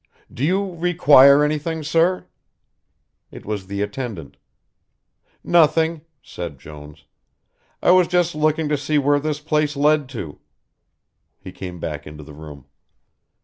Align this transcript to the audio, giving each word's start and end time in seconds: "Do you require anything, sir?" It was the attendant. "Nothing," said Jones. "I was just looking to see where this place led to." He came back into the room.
"Do 0.33 0.43
you 0.43 0.73
require 0.77 1.43
anything, 1.43 1.83
sir?" 1.83 2.25
It 3.29 3.45
was 3.45 3.67
the 3.67 3.83
attendant. 3.83 4.35
"Nothing," 5.43 6.01
said 6.23 6.57
Jones. 6.57 7.05
"I 7.83 7.91
was 7.91 8.07
just 8.07 8.33
looking 8.33 8.67
to 8.69 8.77
see 8.77 8.97
where 8.97 9.19
this 9.19 9.39
place 9.41 9.75
led 9.75 10.09
to." 10.09 10.39
He 11.39 11.51
came 11.51 11.79
back 11.79 12.07
into 12.07 12.23
the 12.23 12.33
room. 12.33 12.65